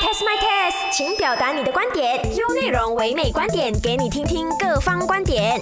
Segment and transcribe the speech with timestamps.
[0.00, 5.60] test my test，请表达你的观点，用内容唯美观点给你听听各方观点。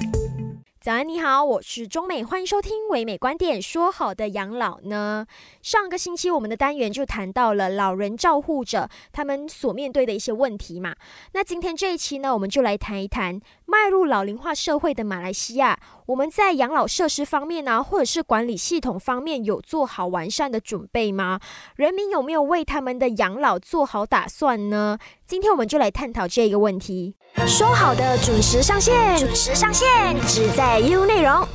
[0.79, 3.61] 早安，你好，我是中美，欢迎收听唯美观点。
[3.61, 5.27] 说好的养老呢？
[5.63, 10.95] 上个星期我们的单元就谈到了老人照护者他们所面对的一些问题嘛。
[11.33, 15.77] 那今天这一期呢，我们就来谈一谈迈入老龄化社会的马来西亚，
[16.07, 21.41] 我们在养老设施方面呢，或者是管理系统方面有做好完善的准备吗？
[21.75, 24.99] 人民有没有为他们的养老做好打算呢？
[25.27, 27.17] 今天我们就来探讨这个问题。
[27.45, 31.47] 说好的准时上线，准时上线，只在 U 内容。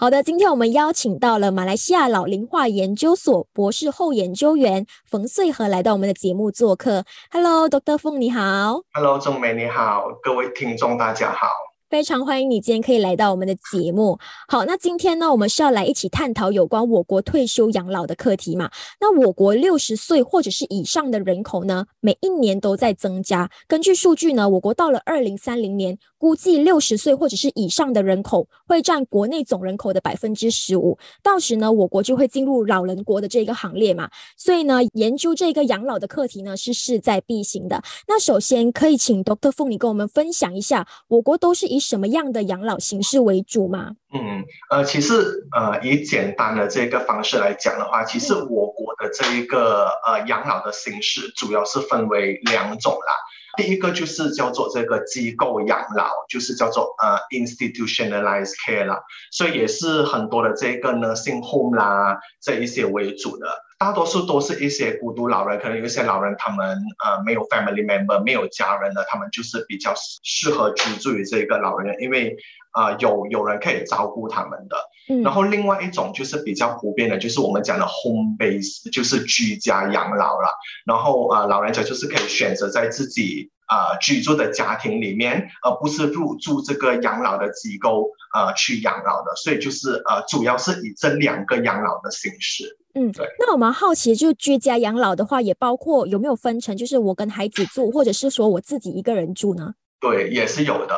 [0.00, 7.02] 好的，今天我们邀请到了马来西亚老龄化研究所博士后研究员冯穗和来到我们的节目做客。
[7.32, 7.98] Hello，Dr.
[7.98, 8.82] 冯，你好。
[8.92, 11.48] Hello，钟美，你好，各位听众，大家好。
[11.88, 14.18] 非常欢迎你今天可以来到我们的节目。
[14.46, 18.70] 好，那今天呢，我们是要来一起探讨有关我国退休养老的课题嘛？
[19.00, 23.50] 那我国六十岁或者是以上的人口呢，每一年都在增加。
[23.66, 30.98] 根据数据呢，我国到了二零三零年，估计六十岁或者是以上的人口会占国内总人口的百分之十五。
[31.22, 34.10] 到时呢，我国就会进入老人国的这个行列嘛。
[34.36, 37.82] 所以呢，研究这个养老的课题呢，是势在必行的。
[38.06, 43.92] 那首先可以请 Doctor 凤你跟我们分享一下，我国都是以什么样的养老形式为主吗？
[44.12, 53.14] 嗯，呃，其实呃，以简单的这个方式来讲的话，其实我国的这一个呃养老的形式主要是分为两种啦。
[53.56, 63.46] 第一个就是叫做这个机构养老，就是叫做呃 institutionalized care 啦，所以也是很多的这个 nursing home 啦这一些为主的。
[63.78, 72.36] 大多数都是一些孤独老人，可能有一些老人他们呃没有 family member，没有家人的，他们就是比较适合居住于这个老人，因为
[72.72, 74.76] 啊有有人可以照顾他们的。
[75.22, 80.48] 然后另外一种就是比较普遍的，就是我们讲的 home base，就是居家养老了。
[80.84, 89.34] 然后啊老人家就是可以选择在自己啊居住的家庭里面，而不是入住这个养老的机构呃去养老的。
[89.36, 92.76] 所以就是呃主要是以这两个养老的形式。
[92.98, 93.26] 嗯，对。
[93.38, 99.74] 那我们好奇，就居家养老的话，也包括有没有分成，就是我跟孩子住，或者是说我自己一个人住呢？
[100.00, 100.94] 对，也是有的。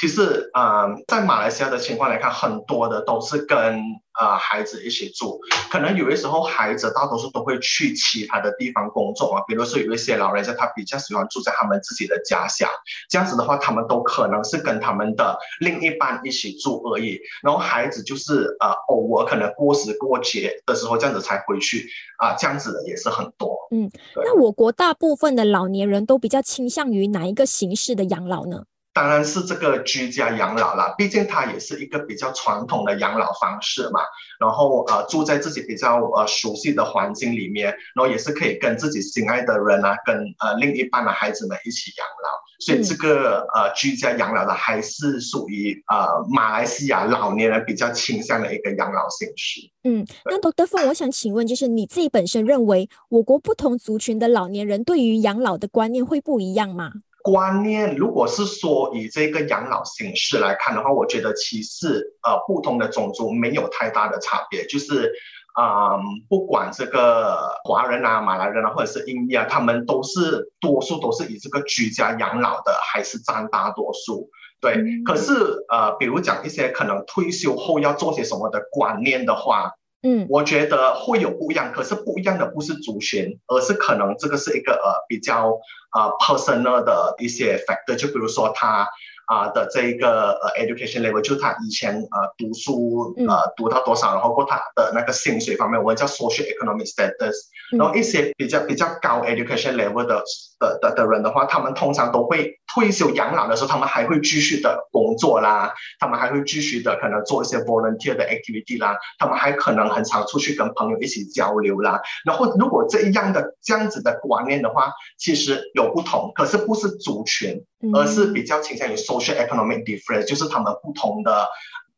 [0.00, 3.80] 其实，嗯，在马来西亚的情况来看，很多的都是跟
[4.20, 5.38] 呃孩子一起住。
[5.70, 9.42] 可能有些时候，孩子大多数都会去其他的地方工作啊。
[9.46, 12.68] 比如说，有一些老人家他比较喜欢住在他们自己的家乡，
[13.08, 17.20] 这样子的话，他们都可能是跟他们的另一半一起住而已。
[17.42, 21.88] 然后孩子就是呃偶尔可能过时过节的时候这样子才回去
[22.18, 23.56] 啊，这样子的也是很多。
[23.70, 28.64] 嗯，那我国大部分的老年人都比较倾向于哪一个形式的养老呢？
[28.94, 34.00] 当然是这个居家养老了，毕竟它也是一个比较传统的养老方式嘛。
[34.38, 42.44] 然后呃，住在自己比较呃熟悉的环境里面，然后也是可以跟自己心爱的人啊，跟呃另一半的孩子们一起养老。
[42.60, 49.60] 所以这个呃居家养老的还是属于呃马来西亚老年人比较倾向的一个养老形式。
[49.82, 56.92] 嗯，那德德凤，我想请问，就是你自己本身认为，我国不同族群的老年人对于养老的观念会不一样吗？
[57.24, 65.10] 观念，如果是说以这个养老形式来看的话，我觉得其实呃不同的种族没有太大的差别，就是
[65.54, 65.96] 啊
[66.28, 74.28] 不管这个华人啊、马来人啊，或者是印裔啊，他们都是多数都是以这个居家养老的，还是占大多数。
[74.60, 75.32] 对，可是
[75.70, 79.72] 呃比如讲一些可能退休后要做些什么的观念的话。
[80.04, 85.58] 嗯，我觉得会有不一样，可是不一样的不是族群，而是可能这个是一个呃比较
[85.92, 88.86] 呃 personal 的一些 factor，就比如说他。
[89.26, 97.34] 啊的这一个呃 education level，就他以前呃读书呃读到多少，然后过他的那个薪水方面，我们叫 social economic status。
[97.78, 100.22] 然后一些比较比较高 education level 的
[100.60, 112.00] 的的的人的话，他们通常都会退休养老的时候，他们还会继续的工作啦，他们还会继续的可能做一些 volunteer 的 activity 啦，他们还可能很常出去跟朋友一起交流啦。
[112.26, 119.13] 然后如果这样的这样子的观念的话，其实有不同，可是不是族群，而是比较倾向于说。
[119.20, 121.46] Social economic difference 就是他们不同的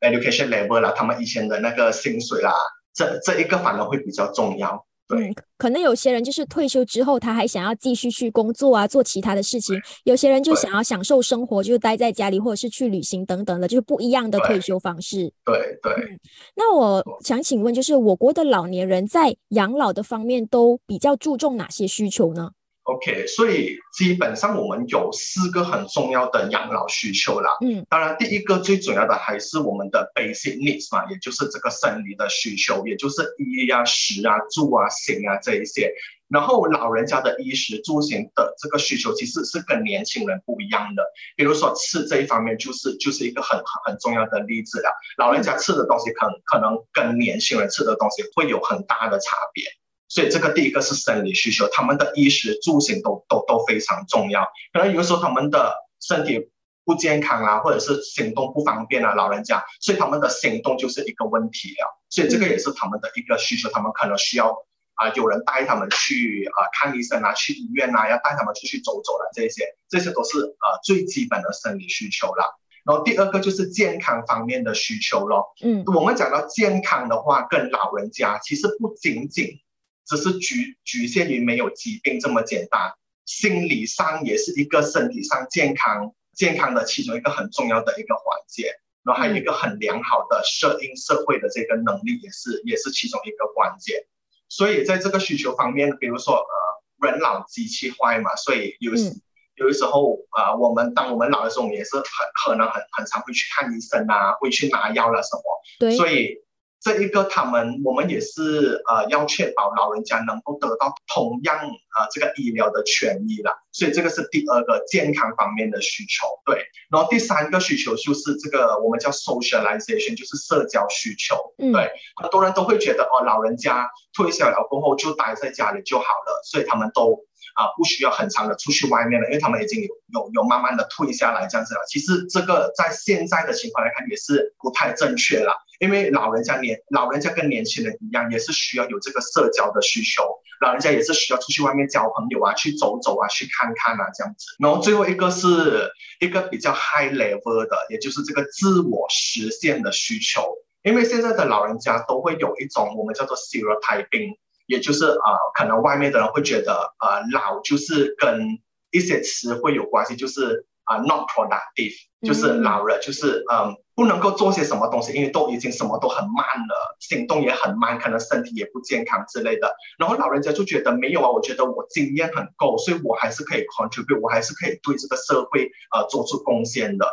[0.00, 2.52] education level 啦，他们以前的那个薪水啦，
[2.94, 4.84] 这这一个反而会比较重要。
[5.08, 15.32] 对，可能有些人就是退休之后，他还想要继续去工作啊，做其他的事情；有些人就想要享受生活，就待在家里或者是去旅行等等的，就是不一样的退休方式。
[15.44, 16.19] 对对。
[16.56, 22.50] 那我想请问，就是我国的老年人在养老的方面都比较注重哪些需求呢
[22.86, 27.50] ？OK，所以基本上我们有四个很重要的养老需求啦。
[27.60, 35.92] 嗯，当然第一个最主要的还是我们的 basic needs 嘛，也就是这个生理的需求，也就是衣啊、食啊、住啊、行啊这一些。
[36.28, 41.04] 然后老人家的衣食住行的这个需求其实是跟年轻人不一样的。
[41.36, 44.90] 比如说吃这一方面，就是就是一个很很很重要的例子了。
[45.18, 49.64] 老人家吃的东西可能可能跟年轻人吃的东西会有很大的差别。
[50.08, 54.44] 所以这个第一个是生理需求，他们的衣食住行都都都非常重要。
[54.73, 56.49] 可能有时候他们的身体
[56.85, 62.00] 不健康啊，或者是行动不方便啊，老人家，所以他们的行动就是一个问题了。
[62.08, 64.56] 所以这个也是他们的一个需求，他们可能需要
[64.94, 72.56] 啊有人带他们去啊看医生啊，去医院啊，要带他们出去走走了，这些这些都是呃最基本的生理需求了。
[72.85, 75.47] 然后第二个就是健康方面的需求咯。
[75.64, 79.58] 嗯，我们讲到健康的话，跟老人家其实不仅仅。
[80.06, 82.93] 只是局局限于没有疾病这么简单，
[83.25, 88.70] 心理上也是一个身体上健康健康的其中一个很重要的一个环节，
[89.03, 94.06] 然后还有一个很良好的适应社会的这个能力也是也是其中一个关键。
[94.49, 99.11] 所以在这个需求方面，比如说呃人老机器坏嘛，所以有时
[99.56, 102.05] 有的时候啊我们当我们老的时候，我们也是很
[102.44, 105.43] 可能很很常会去看医生啊，会去拿药了什么，
[105.81, 106.45] 对，所以。
[106.81, 116.26] 这一个，他们我们也是呃，要确保老人家能够得到同样呃这个医疗的权益啦，所以这个是第二个健康方面的需求。
[116.44, 121.37] 对，然后第三个需求就是这个我们叫 socialization，就是社交需求。
[121.56, 121.90] 对，
[122.20, 127.19] 很多人都会觉得哦，老人家退休了过后就待在家里就好了，所以他们都
[127.56, 131.81] 啊不需要很长的出去外面了，因为他们已经有有有慢慢的退下来这样子了。
[131.88, 135.53] 其实这个在现在的情况来看也是不太正确了。
[135.79, 140.23] 因为老人家年老人家跟年轻人一样，也是需要有这个社交的需求。
[140.62, 144.47] 老人家也是需要出去外面交朋友啊，去走走啊，去看看啊，这样子。
[144.58, 150.50] 然后最后一个是一个比较 high level 的，也就是这个自我实现的需求。
[150.82, 158.58] 因为现在的老人家都会有一种我们叫做 stereotyping，也就是啊，可能外面的人会觉得呃，老就是跟
[158.90, 163.76] 一些词汇有关系，就是啊，not productive，就是老了就是嗯。
[163.96, 169.74] 不能够做些什么东西，因为都已经什么都很慢了，行动也很慢，可能身体也不健康之类的。
[169.98, 177.08] 然后老人家就觉得没有啊，我觉得我经验很够，所以我还是可以 contribute，我还是可以对这个社会呃做出贡献的。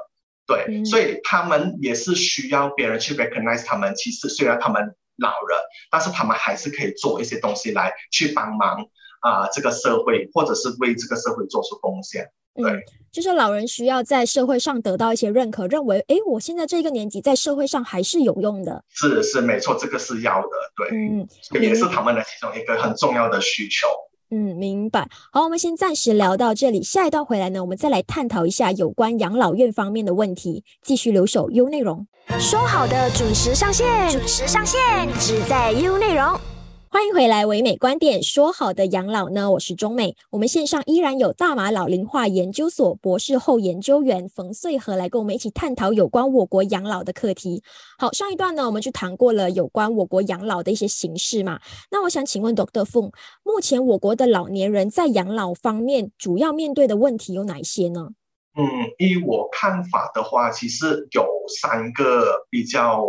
[0.45, 3.95] 对，所以他们也是需要别人去 recognize 他们。
[3.95, 5.57] 其实虽然他们老人，
[5.91, 8.77] 但是他们还是可以做一些东西来去帮忙
[9.21, 12.29] 啊这个社会，或者是为这个社会做出贡献。
[12.55, 12.79] 嗯，
[13.11, 18.83] 就是老人需要在社会上得到一些认可，认为哎，我现在这个年纪在社会上还是有用的。
[18.89, 21.27] 是是没错，这个是要的，对，嗯，
[21.59, 23.87] 也是他们的其中一个很重要的需求。
[23.87, 25.07] 嗯，明白。
[25.31, 30.63] 好，我们先暂时聊到这里，下一段回来呢，我们再来探讨一下有关养老院方面的问题。
[30.81, 32.05] 继续留守 U 内容，
[32.39, 34.79] 说好的准时上线，准时上线，
[35.19, 36.52] 只在 U 内容。
[36.93, 38.21] 欢迎回来，唯美观点。
[38.21, 39.49] 说好的养老呢？
[39.49, 40.15] 我是中美。
[40.29, 47.63] 我们线上依然有大马老龄化研究所博士后研究员冯穗和来跟我们一起探讨有关我国养老的课题。
[47.97, 51.59] 好，上一段呢，我们就谈过了有关我国养老的一些形式嘛。
[51.89, 53.11] 那我想请问 Doctor 凤，
[53.41, 58.09] 目前我国的老年人在养老方面主要面对的问题有哪些呢？
[58.55, 58.63] 嗯，
[58.99, 61.27] 依我看法的话，其实有
[61.59, 63.03] 三个比较。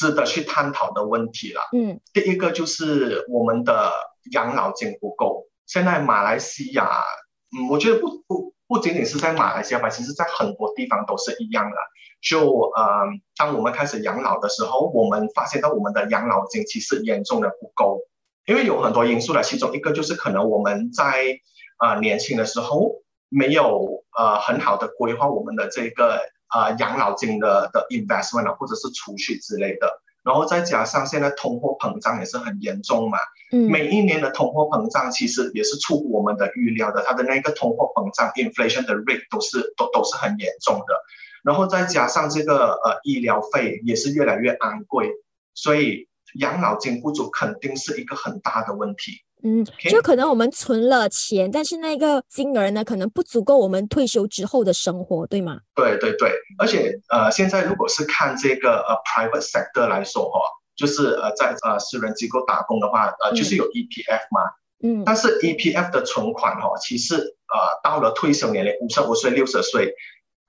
[0.00, 1.60] 值得去探讨的问题了。
[1.76, 3.92] 嗯，第一个就是我们的
[4.32, 5.44] 养老金不够。
[5.66, 6.88] 现在马来西亚，
[7.52, 11.76] 嗯，我觉得不不不仅仅是在马来西亚吧，其实在很多地方都是一样的。
[12.22, 13.04] 就呃，
[13.36, 18.00] 当我们开始养老的时候，我们发现到我们的养老金其实严重的不够，
[18.46, 19.42] 因为有很多因素了。
[19.42, 21.38] 其中一个就是可能我们在
[21.78, 26.18] 呃年轻的时候没有呃很好的规划我们的这个。
[26.52, 33.18] 呃，养老金的的 investment 啊，或者是储蓄之类的，然后再加上现在通货膨胀也是很严重嘛，
[33.52, 40.94] 嗯，每一年的通货膨胀其实也是出乎我们的预料的，它的那个通货膨胀 inflation 的 rate 都是都都是很严重的，
[41.42, 45.08] 然后再加上这个呃医疗费也是越来越昂贵，
[45.54, 49.22] 所以养老金不足肯定是一个很大的问题。
[49.42, 55.58] 嗯，就可能我们存了钱，但是那个金额呢，可能不足够我们退休之后的生活，对吗？
[55.74, 60.40] 对对对，而且呃，现在如果是看这个呃 private sector 来说哈，
[60.76, 64.40] 就是呃在呃私人机构打工的话，呃就是有 EPF 嘛，
[64.82, 69.94] 嗯，但是 EPF 的存款哈，其实呃到了退休年龄五十五岁六十岁。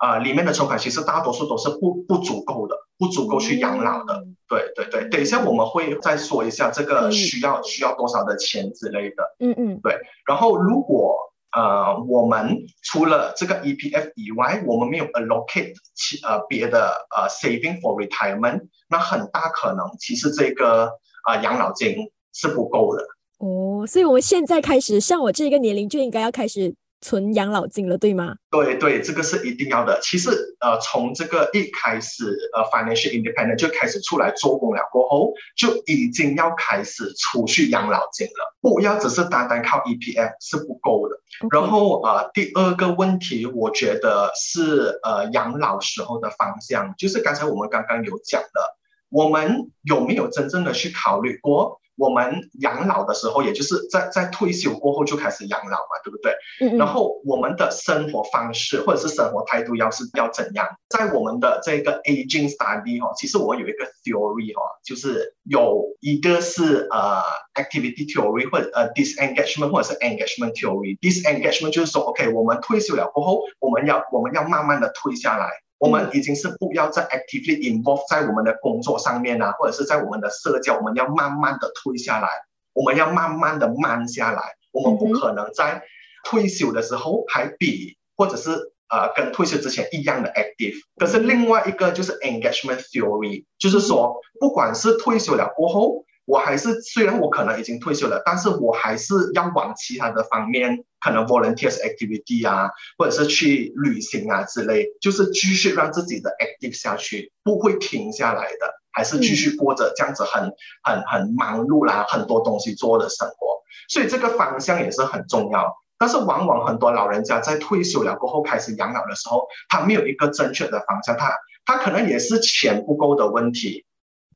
[0.02, 4.26] 啊，里面的存款其实大多数都是不不足够的，不足够去养老的。
[4.50, 9.24] 对对对，等一下我们会再说一下这个需要需要多少的钱之类的。
[9.40, 9.96] 嗯嗯，对。
[10.26, 11.16] 然后如果
[11.56, 20.92] 呃我们除了这个 EPF 以外，我们没有 allocate 其呃别的呃 saving for retirement，那很大可能其实这个
[21.28, 23.04] 啊养老金是不够的。
[23.38, 26.74] 哦，所以我们现在开始，像我这个年龄就应该要开始。
[27.02, 28.36] 存养老金了，对吗？
[28.52, 30.00] 对对，这个是一定要的。
[30.02, 30.30] 其实，
[30.60, 38.56] 呃，从这个一开始，呃，financial independent 就开始出来做工了过后，就已经要开始储蓄养老金了。
[38.62, 41.20] 不要只是单单靠 EPF 是不够的。
[41.50, 48.62] 然后，呃，第二个问题，我觉得是呃养老时候的方向，就是刚才我们刚刚有讲的，
[49.10, 51.81] 我们有没有真正的去考虑过？
[51.96, 56.34] 我们养老的时候，也就是在在退休过后就开始养老嘛，对不对？
[56.62, 56.78] 嗯。
[56.78, 60.68] 然后我们的生活方式或者是生活态度要是要怎样？
[60.90, 67.22] 在我们的这个 aging study 哈，其实我有一个 theory 哈，就是有一个是呃
[67.56, 70.98] activity theory 或者呃 disengagement 或者是 engagement theory。
[71.00, 75.50] disengagement 就是说，OK，我们退休了过后，我们要我们要慢慢的退下来。
[75.82, 82.30] 我们已经是不要再 actively involve 在我们的工作上面啊，或者是在我们的社交，我们要慢慢的退下来，
[82.74, 85.82] 我们要慢慢的慢下来，我们不可能在
[86.24, 88.52] 退休的时候还比或者是
[88.90, 90.76] 呃跟退休之前一样的 active。
[90.98, 96.06] 可是另外一个就是 engagement theory，就是说不管是退休了过后。
[96.26, 110.44] 我还是虽然我可能已经退休了，但是我还是要往其他的方面，可能 volunteers activity 啊，或者是去旅行啊之类，就是继续让自己的 active 下去，不会停下来的，还是继续过着这样子很
[110.84, 113.62] 很很忙碌啦，很多东西做的生活。
[113.90, 115.76] 所以这个方向也是很重要。
[115.98, 121.32] 但是往往很多老人家在退休了过后开始养老的时候，他没有一个正确的方向，他
[121.64, 123.86] 他可能也是钱不够的问题。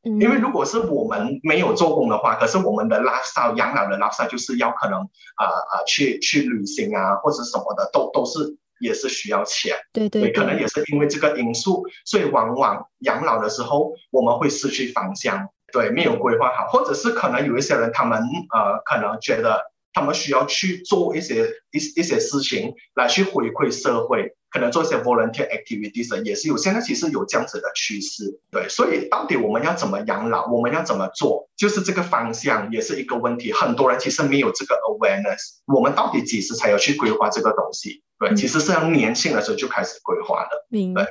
[0.06, 18.20] 因为如果是我们没有做工的话，可是我们的拉萨养老的拉萨就是要可能啊啊去去旅行啊或者什么的都都是也是需要钱，对对，可能也是因为这个因素，所以往往养老的时候我们会失去方向，对，没有规划好，或者是可能有一些人他们
[18.54, 19.62] 呃可能觉得
[19.96, 24.36] 他们需要去做一些一一些事情来去回馈社会。
[24.52, 33.52] 可能做一些 volunteer activities 也是有，现在其实有这样子的趋势，对，所以到底我们要怎么养老，我们要怎么做，就是这个方向也是一个问题。
[33.52, 38.02] 很多人其实没有这个 awareness，我们到底几时才要去规划这个东西？
[38.18, 40.66] 对，其实是要年轻的时候就开始规划的。
[40.70, 41.04] 明白。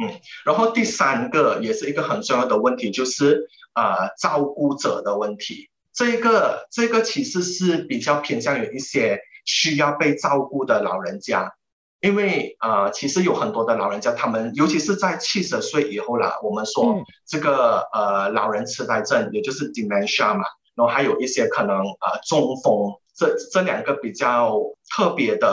[0.00, 5.70] 嗯，然后第三个也是一个很重要的问题，就是呃照顾者的问题。
[5.96, 11.54] 这个这个其实是比较偏向于一些需要被照顾的老人家。
[12.00, 20.44] 因为呃，其实有很多的老人家，他们尤其是在七十岁以后啦，我们说这个呃老人痴呆症，也就是 dementia 嘛，
[20.76, 24.60] 然后还有一些可能呃中风，这这两个比较
[24.94, 25.48] 特别的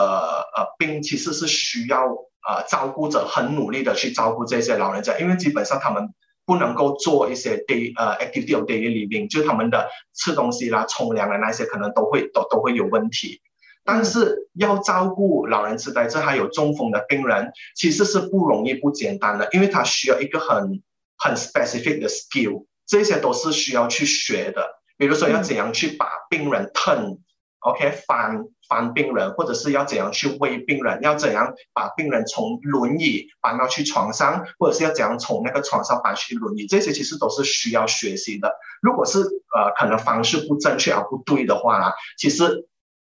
[0.54, 2.04] 呃病，其实是需要
[2.46, 6.10] 呃照顾者很努力的去照顾这些老人家，因为基本上他们
[6.46, 13.40] 不能够做一些 day 呃 activity of daily living，就他们的吃东西啦、冲凉啊那些可能都会都都会有问题。
[13.86, 20.82] 但是要照顾老人痴呆症还有中风的病人，其实是不容易、不简单的，因为他需要一个很
[21.18, 24.80] 很 specific 的 skill，这些都是需要去学的。
[24.96, 38.52] 比如说要怎样去把病人 turn，OK 翻翻病人，或者是要怎样去喂病人，要怎样把病人从轮椅搬到去床上，或者是要怎样从那个床上搬去轮椅，这些其实都是需要学习的。
[38.82, 42.66] 如果是呃可能方式不正确而不对的话，其实。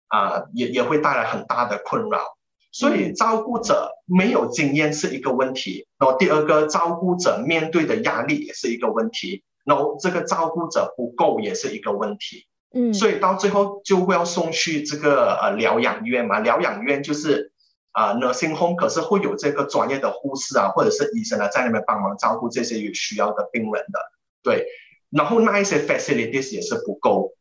[0.09, 2.21] 啊，也也会带来很大的困扰，
[2.71, 5.85] 所以照顾者没有经验是一个问题。
[5.99, 9.43] 然后第二个，照顾者面对的压力也是一个问题。
[9.65, 12.46] 然后这个照顾者不够也是一个问题。
[12.73, 16.39] 嗯，所以到最后就会要送去这个呃疗养院嘛。
[16.39, 17.51] 疗养院就是
[17.91, 23.99] 啊 nursing home，可是会有这个专业的护士啊，或者是医生啊，在那边帮忙照顾这些有需要的病人的。
[24.43, 24.65] 对，
[25.09, 27.33] 然后那一些 facilities 也是不够。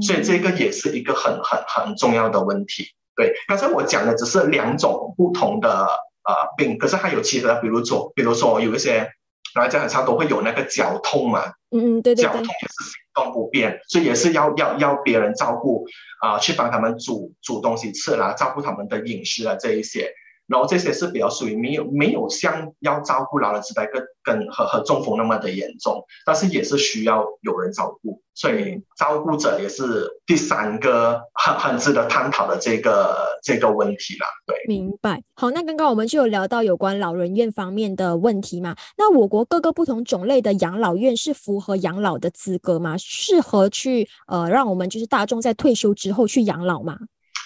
[0.00, 2.86] 所以这个也是一个很很很重要的问题。
[3.14, 5.86] 对，刚才我讲的只是两种不同的
[6.24, 9.06] 呃病，可是还有其他的，比如说，比如说有一些
[9.54, 15.84] 老人家很常都会有那个脚痛嘛，嗯嗯，对对对，脚痛也是行动不便，所以也是要要要别人照顾
[16.20, 20.12] 啊，去帮他们煮煮东西吃啦，照顾他们的饮食啊这一些。
[20.52, 34.26] 然后这些是比较属于没有没有像要照顾老人痴呆跟跟和和中风那么的严重，但是也是需要有人照顾，所以照顾者也是第三个很很值得探讨的这个这个问题啦。
[34.46, 35.22] 对，明白。
[35.34, 38.76] 好，那刚刚我们就有聊到有关老人院方面的问题嘛？
[38.98, 42.94] 那我国各个不同种类的养老院是符合养老的资格吗？
[42.98, 46.98] 适合去呃让我们就是大众在退休之后去养老吗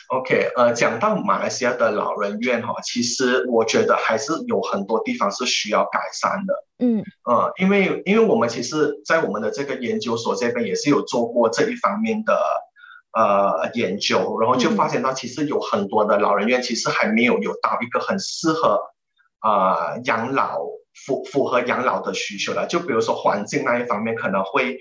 [0.09, 6.55] ？OK，呃，讲到马来西亚的老人院哈，其实我觉得还是有很多地方是需要改善的。
[6.79, 12.39] 嗯，呃，因为因为我们其实，在我们的这个研究所这边也是有做过这一方面的
[13.13, 18.81] 呃研究，然后就发现到其实有很多的老人院其实还没有有到一个很适合
[19.43, 20.61] 呃养老
[21.07, 24.79] 符符合养老的需求的，就比如说环境那一方面可能会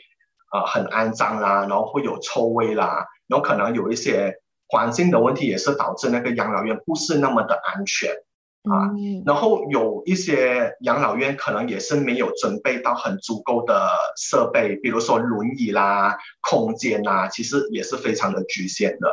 [0.52, 4.36] 呃很肮脏啦，然后会有臭味啦，然后可能有一些
[4.68, 8.12] 环境的问题也是导致那个养老院不是那么的安全。
[8.66, 8.90] 啊，
[9.28, 19.08] 然后有一些养老院可能也是没有准备到很足够的设备，比如说轮椅啦、空间啦，其实也是非常的局限的。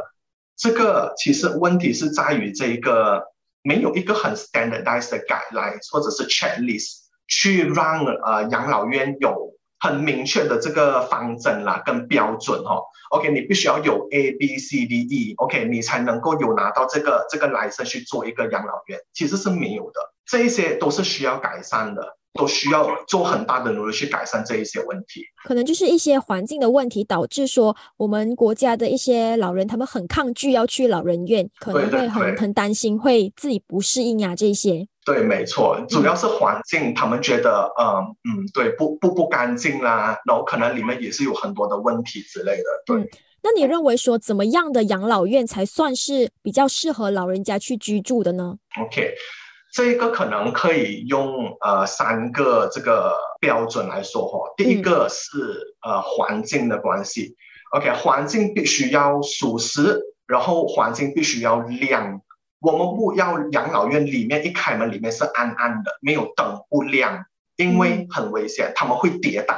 [0.56, 3.24] 这个其实问题是在于这一个
[3.62, 9.51] 没有一个很 standardized 的 guideline 或者是 checklist 去让呃养老院有
[9.82, 12.84] 很明确的这个方针啦跟标准哦。
[13.10, 25.24] OK，你必须要有 A B C D E，OK，你才能够有拿到这个这个来生去做一个养老院，其实是没有的，这一些都是需要改善的，都需要做很大的努力去改善这一些问题。
[25.44, 34.86] 可能就是一些环境的问题导致说，我们国家的一些老人他们很抗拒要去老人院，可能会很很担心会自己不适应啊这些。
[35.04, 42.64] 对，没错，主要是环境，他们觉得，嗯嗯，对，不不不干净啦，然后可能里面也是有很多的问题之类的。
[42.86, 43.10] 对，
[43.42, 49.12] 那你认为说怎么样的养老院才算是比较适合老人家去居住的呢？OK，
[49.74, 54.38] 这个可能可以用呃三个这个标准来说哈。
[54.56, 55.36] 第一个是
[55.84, 57.34] 呃环境的关系
[57.72, 62.20] ，OK，环境必须要舒适，然后环境必须要亮。
[62.62, 67.24] 我们不要养老院里面一开门里面是暗暗的，没有灯不亮，
[67.56, 69.56] 因为很危险，他们会跌倒。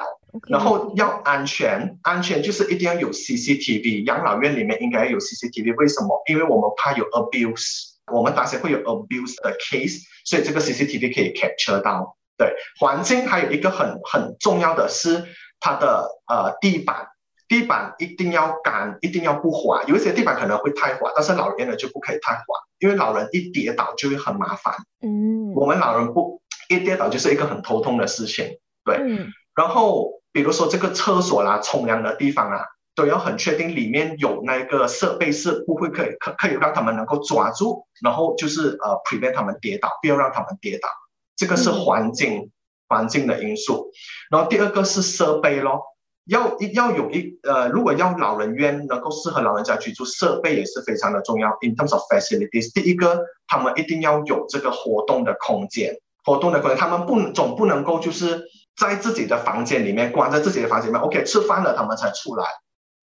[0.49, 5.77] 然后要安全，安全就是一定要有 CCTV，养老院里面应该有 CCTV。
[5.77, 6.21] 为什么？
[6.29, 12.17] 因为我们怕有 abuse，我们担心会有 abuse 的 case，所以这个 CCTV 可以 capture 到。
[12.37, 15.25] 对，环境还有一个很很重要的是
[15.61, 17.07] 它的呃地板。
[17.47, 19.83] 地板一定要干，一定要不滑。
[19.85, 22.43] 有一些地板可能会太滑，但是老年人呢就不可以太滑，
[22.79, 24.75] 因为老人一跌倒就会很麻烦。
[25.03, 28.59] 嗯，我们老人不一跌倒就是一个很头痛的事情。
[28.85, 28.97] 对，
[29.55, 40.89] 然后比如说这个厕所啦、冲凉的地方啊，都要很确定里面有那个设备是不会可以可可以让他们能够抓住，然后就是呃 prevent 他们跌倒，不要让他们跌倒。
[41.37, 42.51] 这个是环境
[42.89, 43.91] 环境的因素。
[44.31, 45.83] 然后第二个是设备咯。
[46.27, 51.51] 要一要有一呃，如果要老人院能够适合老人家居住，设备也是非常的重要。
[51.61, 58.43] In terms of facilities，第一个，他们一定要有这个活动的空间，活动的空间，他们不总不能够就是
[58.77, 62.47] 在自己的房间里面关在自己的房间里面，OK，吃饭了他们才出来，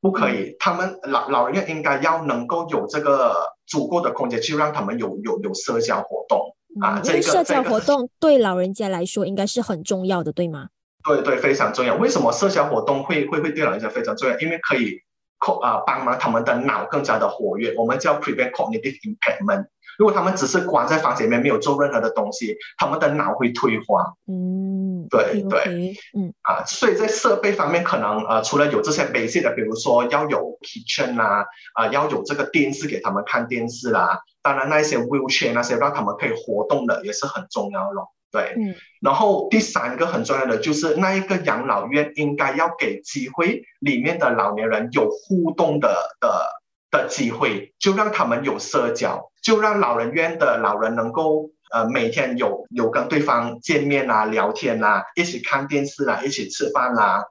[0.01, 0.55] 不可以。
[0.59, 3.35] 他们老老人院应该要能够有这个
[3.67, 6.99] 足够的空间，去让他们有有有社交活动啊。
[7.03, 10.69] 这个社交活动对老人家来说应该是很重要的，对吗？
[11.03, 11.95] 对对，非常重要。
[11.95, 14.37] 为什么社交活动会会会对老人家非常重要？
[14.39, 15.01] 因为可以
[15.39, 19.67] 扩啊帮忙他们的脑更加的活跃，我们叫 prevent cognitive impairment。
[19.97, 24.13] 如果他们只是关在房间里面没有做任何的东西，他们的脑会退化。
[24.25, 38.07] 嗯，对对，嗯啊，所以在设备方面，可能呃除了有这些 basic 的，比如说要有 kitchen 啦，啊要有这个电视给他们看电视啦，当然那一些 wheelchair 那些让他们可以活动的也是很重要咯。
[38.31, 46.47] 对，嗯，然后第三个很重要的就是那一个养老院应该要给机会里面的老年人有互动的的
[46.89, 57.23] 的机会，就让他们有社交，就让老人院的老人能够呃每天有有跟对方见面啊、聊天啊、一起看电视啊、一起吃饭啊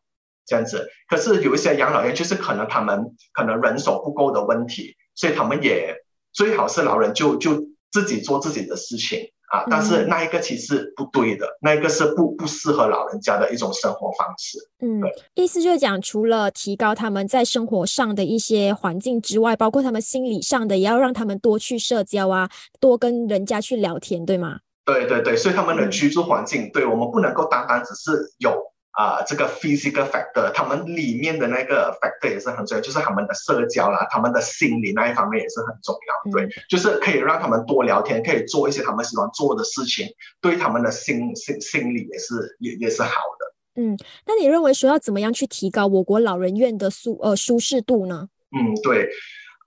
[0.45, 0.87] 这样子。
[1.09, 5.97] 可是有一些养老院就是可能他们可能人手不够的问题，所以他们也
[6.33, 9.31] 最好是老人就就自己做自己的事情。
[9.51, 14.59] 啊，但是那一个其实不对的，那一个是不不适合老人家的一种生活方式。
[14.81, 15.03] 嗯，
[15.35, 24.61] 意思就是讲，除了提高他们在生活上的一些环境之外，包括他们心理上的，也要让他们多去社交啊，多跟人家去聊天，对吗？
[24.85, 28.57] 对对对，所以他们的居住环境，对我们不能够单单只是有。
[28.93, 36.33] 啊，这个 physical factor，他们里面的那个 factor 也是很重要，就是他们的社交啦，他们的心理那一方面也是很重要。
[36.33, 40.09] 对，就是可以让他们多聊天，可以做一些他们喜欢做的事情，
[40.41, 43.81] 对他们的心心心理也是也也是好的。
[43.81, 48.29] 嗯，那你认为说要怎么样去提高我国老人院的舒呃舒适度呢？
[48.51, 49.09] 嗯，对，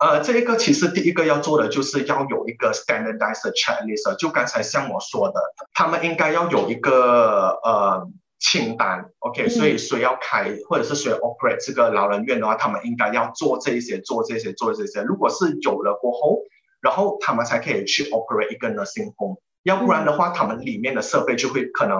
[0.01, 5.39] 呃，这一个其实第一个要做的就是要有一个 standardized checklist，就刚才像我说的，
[5.73, 8.05] 他们应该要有一个呃。
[8.43, 15.01] 清单，OK，所以谁要开或者是谁 operate 这个老人院的话，他们应该要做这一些，做这些，做这些。
[15.01, 16.41] 如果是有了过后，
[16.81, 21.97] 然后他们才可以去 operate 一个 nursing home，要不然的话，他们里面的设备就会可能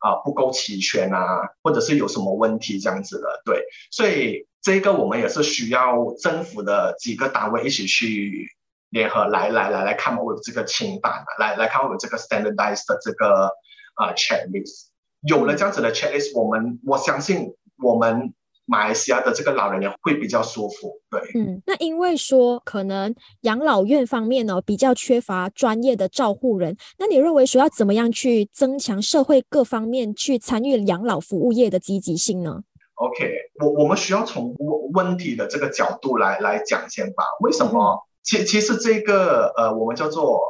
[0.00, 8.46] 啊不够齐全啊，或者是有什么问题这样子的，对，所以这个我们也是需要政府的几个单位一起去
[8.90, 13.50] 联合来来来来看我有这个清单，来来看我有这个 standardized 的这个
[13.94, 14.89] 啊 checklist，
[15.28, 18.32] 有了这样子的 checklist，我们我相信我们。
[18.66, 32.60] 马来西亚的这个老人也会比较舒服，对，嗯，那因为说可能养老院方面呢比较缺乏专业的照护人，那你认为说要怎么样去增强社会各方面去参与养老服务业的积极性呢
[32.94, 34.54] ？OK，我我们需要从
[34.92, 37.24] 问题的这个角度来来讲先吧。
[37.40, 38.06] 为什么？
[38.22, 40.40] 其其实这个呃，我们叫做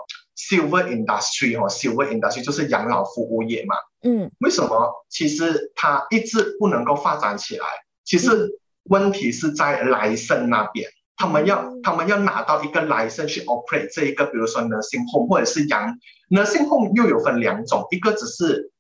[0.49, 3.75] silver industry 哈，silver industry 就是养老服务业嘛。
[4.03, 5.05] 嗯，为什么？
[5.11, 7.67] 其实它一直不能够发展起来。
[8.05, 8.49] 其实
[8.85, 15.95] 问题是在来生那边，他们要他们要拿到一个来生去 operate 这一个，比如说 nursing home 或者是养
[16.31, 18.73] nursing home 又有分两种，一个只是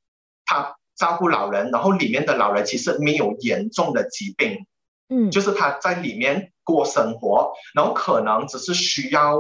[0.46, 4.66] 他照顾老人，然后里面的老人其实没有严重的疾病，
[5.10, 9.38] 嗯，就是他在里面过生活，然后可能只是需要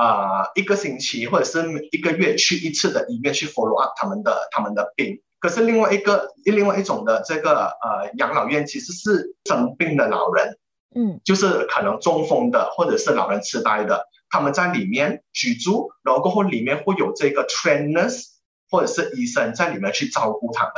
[0.00, 5.20] 啊一个星期或者是一个月去一次的医院去 follow up 他们的他们的病。
[5.38, 10.58] 可是另外一个，另外一种的这个呃养老院其实是生病的老人，
[10.94, 18.22] 嗯，就是可能中风的或者是老人痴呆的，他们在里面居住，然后过后里面会有这个 trainers
[18.70, 20.74] 或者是医生在里面去照顾他们。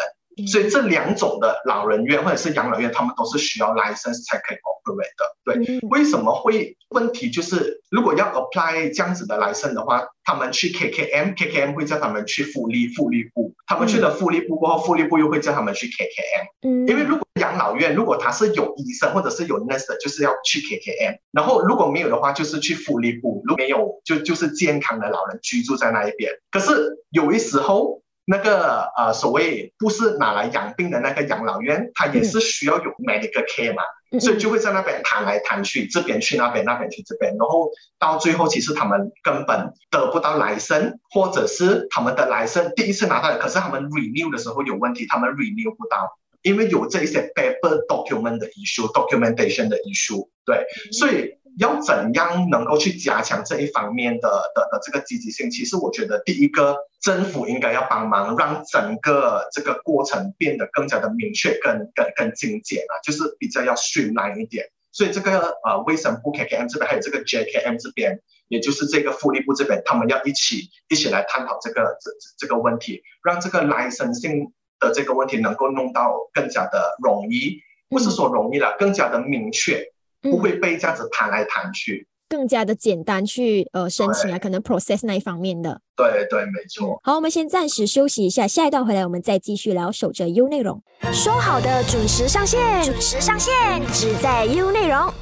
[0.46, 5.24] 所以这两种的老人院或者是养老院，他们都是需要 license 才可以 operate 的。
[5.44, 16.68] 对，为什么会问题就是，如果要 apply 这样子的 license 的话，他们去 KKM，KKM 会叫他们去福利福利部，他们去了福利部过后，福利部又会叫他们去 KKM。
[16.68, 23.42] 嗯，因为如果养老院如果他是有医生或者是有 nurse 的，就是要去 KKM，然后如果没有的话，就是去福利部。
[23.44, 26.30] 如果没有，就就是健康的老人居住在那一边。
[26.50, 28.01] 可是有一时候。
[28.24, 33.82] 那个呃，所谓不是拿来养病的那个养老院，它也是需要有 medical care 嘛，
[34.20, 51.41] 所以就会在那边弹来弹去，这边去那边，那边去这边，然后到最后，其实他们根本得不到来生，或者是他们的来生第一次拿到，可是他们 renew 的时候有问题，他们 renew 不到，因为有这一些 paper document 的 issue，documentation 的 issue，对，所以。
[51.58, 55.50] 要怎样能够去加强这一方面的的的这个积极性？
[55.50, 64.66] 其实我觉得第一个，政府应该要帮忙，让整个这个过程变得更加的明确、更更更精简啊，就是比较要顺来一点。
[64.92, 79.91] 所以这个呃，卫生部 KKM 这边还有这个 JKM 这边，也就是这个福利部这边，他们要一起一起来探讨这个这这个问题，让这个 licensing 的这个问题能够弄到更加的容易，不是说容易了，更加的明确。
[80.22, 85.80] 不会被这样子弹来弹去，更加的简单去呃申请啊，可能 process 那一方面的。
[85.96, 86.98] 对对，没错。
[87.02, 90.82] 好，我们先暂时休息一下，下一段回来我们再继续聊守着 U 内容。
[91.12, 93.52] 说好的准时上线，准时上线，
[93.92, 95.12] 只在 U 内容。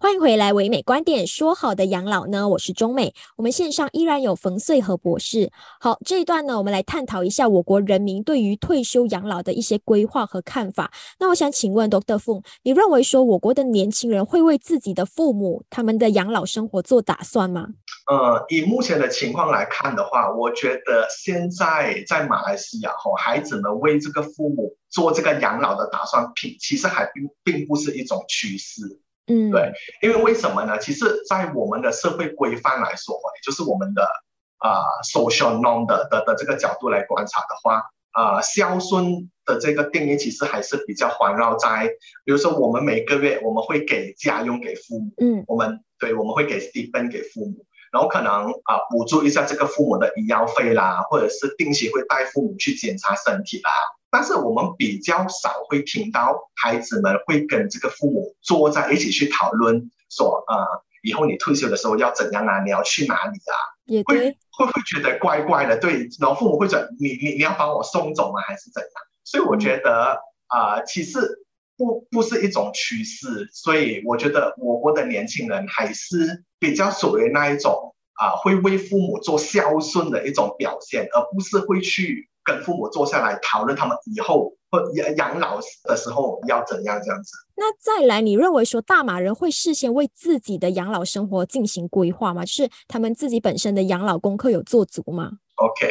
[0.00, 1.26] 欢迎回来，唯美观点。
[1.26, 2.48] 说好的养老呢？
[2.50, 3.12] 我是中美。
[3.36, 5.50] 我们线上依然有冯穗和博士。
[5.80, 10.92] 好，这一段呢，我们来探讨一下我国人民对于退休养老的一些规划和看法。
[11.18, 17.66] 那我想请问 Doctor 凤，你认为说我国的年轻人会为自己的父母他们的养老生活做打算吗？
[18.06, 29.00] 呃，以目前的情况来看的话，我觉得现在在马来西亚吼，孩子们为这个父母做这个养老的打算，并其实还并并不是一种趋势。
[29.28, 30.78] 嗯，对，因为为什么呢？
[30.78, 34.02] 其实，在我们的社会规范来说，也就是我们的
[34.56, 41.86] 啊 social norm 的的的这个角度来观察的话，啊孝顺的这个定义其实还是比较环绕在，
[42.24, 53.70] 比如说我们每个月我们会给家用给父母，嗯，我们对我们会给 stipend 给父母，然后可能啊补助一下这个父母的医药费啦，或者是定期会带父母去检查身体啦。
[54.10, 60.66] 但是我们比较少会听到孩子们会跟这个父母坐在一起去讨论，说呃，
[61.02, 62.62] 以后你退休的时候要怎样啊？
[62.64, 63.54] 你要去哪里啊？
[63.84, 68.40] 也会会会觉得怪怪的，对，然后父母会说你你你要把我送走吗？
[68.40, 68.90] 还是怎样？
[69.24, 71.20] 所以我觉得啊，其实
[71.76, 82.30] 不不是一种趋势，所以我觉得我国的年轻人还是比较属于那一种啊，会为父母做孝顺的一种表现，而不是会去。
[82.48, 87.30] 跟父母坐下来讨论他们以后或养养老的时候要怎样这样子。
[87.54, 92.42] 那再来，你认为说大马人会事先为自己的养老生活进行规划吗？
[92.44, 95.88] 就是他们自己本身的养老功课有做足吗？OK，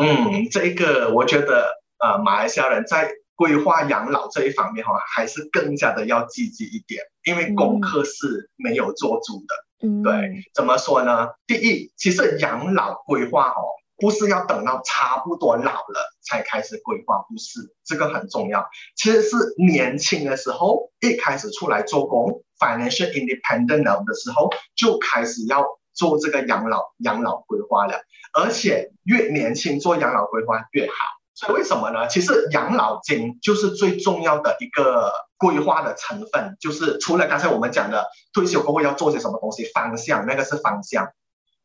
[0.00, 9.88] 嗯，这一个我觉得呃，马来西亚人在规划养老这一方面哈，还是更加的要积极一点，因为功课是没有做足的。
[9.88, 11.28] 嗯，对，怎么说呢？
[11.46, 13.62] 第一，其实养老规划哦。
[14.02, 18.66] 不是要等到差不多老了才开始规划，不是这个很重要。
[18.96, 28.00] 其实是年轻的时候一开始出来做工，financial independent 的时候就开始要做这个养老养老规划了，
[28.34, 30.94] 而且越年轻做养老规划越好。
[31.34, 32.08] 所以为什么呢？
[32.08, 41.08] 其实养老金就是最重要的一个规划的成分，就是除了刚才我们讲的退休过后要做些什么东西，方向那个是方向，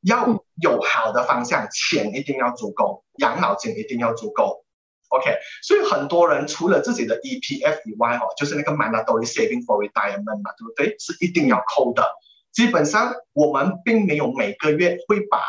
[0.02, 4.64] 要有好的方向，钱一定要足够，养老金一定要足够。
[5.10, 10.96] OK，所以很多人除了自己的 EPF 以外，哦，就是那个 mandatory saving for retirement 嘛，对不对？
[11.00, 12.06] 是一定要扣的。
[12.52, 15.40] 基本上我们并没有每个月会把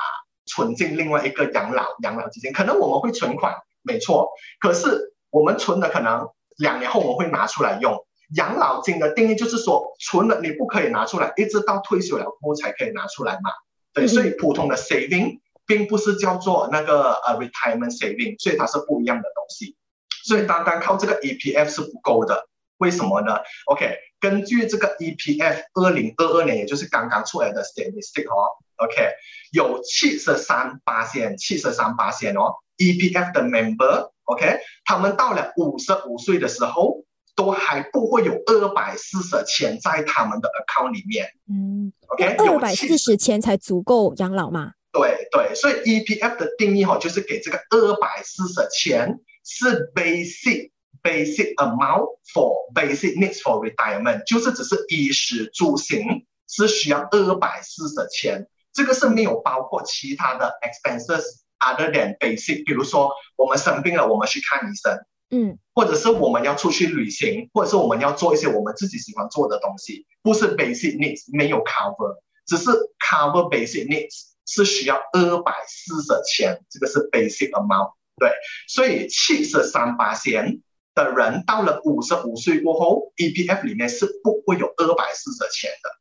[0.47, 3.55] 存进另外一个养老养老基金，可能我们会存款。
[3.83, 4.31] 没错，
[4.61, 8.05] 可是我们存的可能两年后我们会拿出来用。
[8.37, 13.51] 养老金的定义就是说，存了你不可以拿出来，一直到退休了后才可以拿出来嘛。
[13.93, 19.77] 对，所以普通的 saving 并不是叫做那个呃 retirement saving，所以它是不一样的东西。
[20.25, 22.49] 所以单单靠这个 EPF 是不够的，
[22.79, 29.13] 为什么呢？OK，根据这个 EPF 二零二二年，也就是刚刚出来的 statistic 哦，OK，
[29.53, 32.55] 有七十三八千，七十三八千哦。
[32.77, 37.05] EPF 的 member，OK，他们到了五十五岁的时候，
[37.39, 41.31] 都还不会有二百四十千在他们的 account 里面。
[41.49, 44.73] 嗯，OK，二百四十千才足够养老吗？
[44.91, 61.23] 对对，所以 EPF 的定义哈，就是给这个二百四十千是 basic basic amount for basic needs for retirement，就是只是衣食住行是需要二百四十千，这个是没有包括其他的 expenses。
[61.61, 64.97] other than basic，比如说我们生病了，我们去看医生，
[65.31, 78.31] 嗯，或者是我们要出去旅行，或者是我们要做一些我们自己喜欢做的东西，不是 basic needs 没有 cover，只是 cover basic needs 是需要二百四十千，这个是 basic amount，对，
[78.67, 80.61] 所以七十三八千
[80.95, 85.99] 的人到了五十五岁过后，EPF 里面是不会有二百四十千的。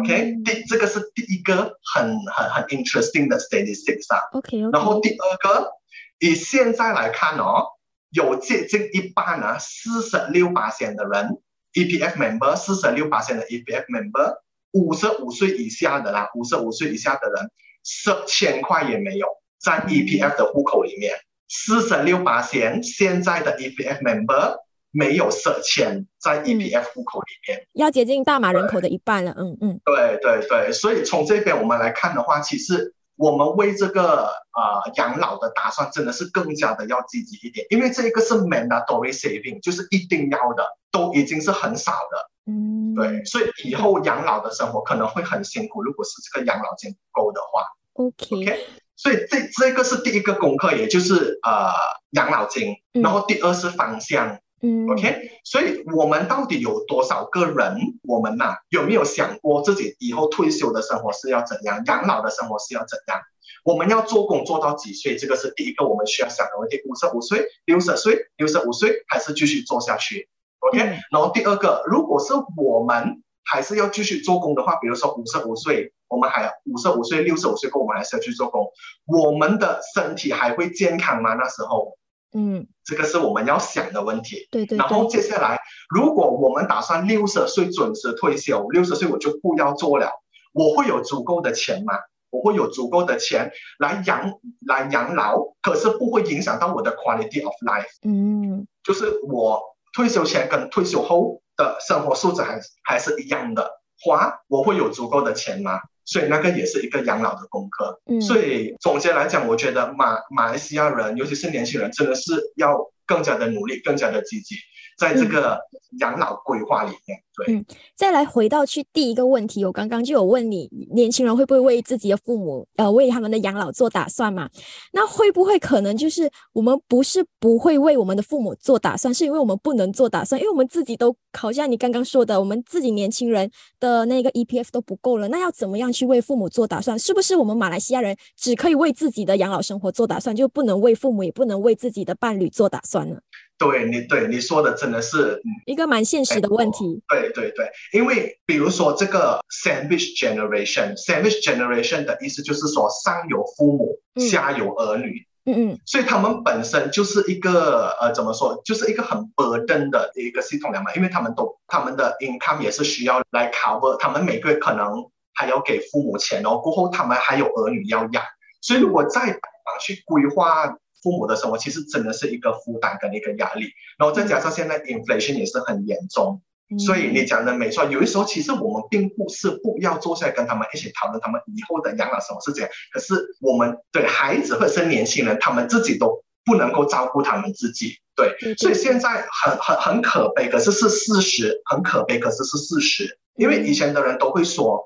[0.00, 4.20] OK，第这个是第一个很很很 interesting 的 statistics 啊。
[4.32, 5.70] OK，然后第二个，
[6.18, 7.66] 以现在来看哦，
[8.10, 11.38] 有接近一半啊，四十六八千的人
[11.72, 14.36] EPF member，四十六八千的 EPF member，
[14.72, 17.50] 五十五岁以下的啦，五十五岁以下的人，
[17.84, 19.26] 十千块也没有
[19.58, 21.16] 在 EPF 的户口里面，
[21.48, 24.56] 四十六八千现在的 EPF member。
[24.92, 29.32] 没有设钱在 EPF 户口里面，要接近大马人口的一半了。
[29.38, 42.30] 嗯嗯，对对对，所以从这边我们来看的话，其实我们为这个呃养老的打算真的是更加的要积极一点，因为这个是 mandatory saving，就是一定要的，都已经是很少的。
[42.46, 47.66] 嗯，对，所以以后养老的生活可能会很辛苦，如果是这个养老金不够的话。
[47.92, 51.70] OK，所以这这个是第一个功课，也就是呃
[52.12, 54.28] 养老金，然后第二是方向。
[54.28, 57.98] 嗯，OK，所以我们到底有多少个人？
[58.06, 63.20] 我们呐有没有想过自己以后退休的生活是要怎样，养老的生活是要怎样？
[63.64, 65.16] 我们要做工做到几岁？
[65.16, 66.80] 这个是第一个我们需要想的问题。
[66.86, 70.28] 五十五岁、六十岁、六十五岁，还是继续做下去
[70.60, 70.78] ？OK，
[71.10, 78.70] 然后第二个，如果是我们还是要继续做工的话，比如说五十五岁，我们还五十五岁、六十五岁后，我们还是要去做工，
[79.06, 81.34] 我们的身体还会健康吗？
[81.34, 81.96] 那时候？
[82.32, 84.48] 嗯，这个是我们要想的问题。
[84.50, 84.76] 对对。
[84.76, 90.10] 然后接下来，如果我们打算六十岁准时退休，六十岁我就不要做了，
[90.52, 91.94] 我会有足够的钱吗？
[92.30, 94.34] 我会有足够的钱来养
[94.66, 97.86] 来养老，可是不会影响到我的 quality of life。
[98.02, 105.80] 嗯，就是我退休前跟退休后的生活素质还还是一样的花，我会有足够的钱吗？
[106.10, 108.00] 所以那个也是一个养老的功课。
[108.06, 114.56] 嗯，所以总结来讲，我觉得马马来西亚人，尤其是年轻人，真的是要更加的努力，更加的积极。
[115.00, 115.58] 在这个
[116.00, 117.64] 养老规划里面，对，嗯，
[117.96, 124.46] 再来回到去第一个问题，我刚刚就有问你，年轻人会不会为自己的父母，呃，为他们的养老做打算嘛？
[124.92, 136.98] 那会不会可能就是我们不是不会为我们的父母做打算，是因为我们不能做打算，因为我们自己都好像你刚刚说的，我们自己年轻人的那个 EPF 都不够了，那要怎么样去为父母做打算？
[136.98, 143.16] 是不是我们马来西亚人只可以为自己的养老生活做打算，就不能为父母，也不能为自己的伴侣做打算呢？
[143.60, 147.02] 对你对你说的真的是一个蛮现实的问题。
[147.10, 155.26] 对对对，因为比如说这个 sandwich generation，sandwich generation 的意思就是说上有父母，下有儿女。
[155.44, 155.78] 嗯嗯。
[155.84, 168.24] 所以他们本身就是一个呃怎么说，就是一个很 burden 的一个系统了嘛，因为他们都他们的 income 也是需要来 cover，他们每个月可能还要给父母钱哦，过后他们还有儿女要养。
[168.62, 169.38] 所以如果再
[169.80, 173.68] 去规划父母的生活，其实真的是一个负担跟一个压力。
[173.98, 176.40] 然后再加上现在 inflation 也是很严重，
[176.78, 177.84] 所以你讲的没错。
[177.86, 187.94] 有的时候其实我们并不是不要坐下来跟他们一起讨论他们以后的养老生活是怎样，可是我们对孩子或者是年轻人，他们自己都不能够照顾他们自己。
[188.16, 193.18] 对，所以现在很很很可悲，可是是事实，很可悲，可是是事实。
[193.36, 194.84] 因为以前的人都会说，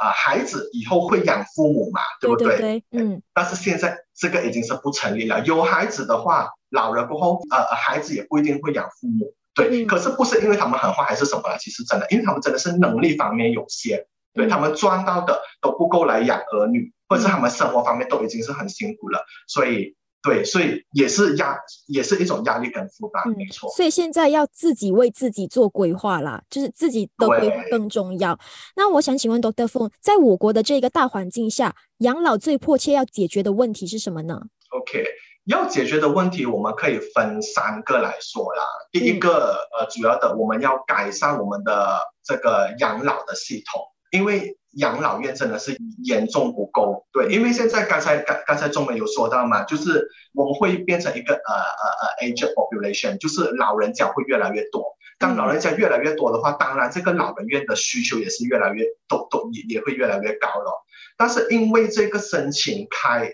[0.00, 2.82] 啊，孩子以后会养父母嘛，对不对？
[2.90, 3.20] 嗯。
[3.34, 5.40] 但是现在这个已经是不成立了。
[5.44, 9.34] 有孩子的话，老了过后，呃，孩子也不一定会养父母。
[9.54, 9.84] 对。
[9.86, 11.58] 可是不是因为他们很坏还是什么了？
[11.58, 19.97] 其实真的，因为他们真的是能力方面有限，对他们赚到的都不够来养儿女，或者是他们生活方面都已经是很辛苦了，所以。
[20.20, 23.70] 对，所以也是压，也是一种压力跟负担，没错。
[23.70, 28.38] 所以现在要自己为自己做规划啦，就是自己的规划更重要。
[28.74, 35.04] 那我想请问 Doctor Feng，在我国的这个大环境下，养老最迫切要解决的问题是什么呢？OK，
[35.44, 38.64] 要解决的问题，我们可以分三个来说啦。
[38.90, 44.57] 第一个，呃，主要的我们要改善我们的这个养老的系统，因为。
[44.72, 54.84] 养老院真的是严重不够，对，因为现在刚才刚刚才中文有说到嘛，就是我们会变成一个呃呃呃 age population，就是老人家会越来越多。
[55.18, 60.84] 当老人家越来越多的话，当然这个老人院的需求也是越来越都都也也会越来越高了。
[61.16, 63.32] 但是因为这个申请开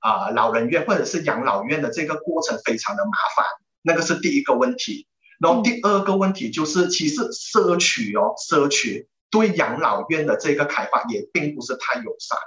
[0.00, 3.46] 啊老人院或者是养老院的这个过程非常的麻烦，
[3.82, 5.08] 那个是第一个问题。
[5.40, 9.08] 然后第二个问题就是，其实社区哦，社区。
[9.34, 12.38] 对养老院的这个开发也并不是太友善，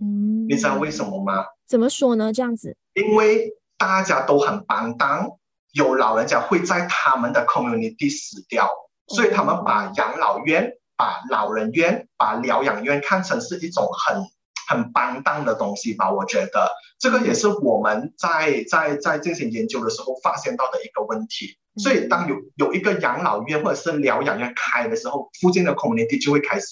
[0.00, 1.46] 嗯，你知道为什么吗？
[1.64, 2.32] 怎么说呢？
[2.32, 5.30] 这样子，因为大家都很帮当，
[5.72, 8.68] 有老人家会在他们的 community 死掉，
[9.06, 14.20] 所以他们把养老院、把老人院、把疗养院看成是一种很
[14.66, 16.10] 很帮当的东西吧？
[16.10, 16.68] 我觉得
[16.98, 21.56] 这个也是我们在在在进行研究的时候发现到的一个问题。
[21.76, 26.66] 所以，当有有一个养老院或者是疗养院开的时候，附近的 community 就会开始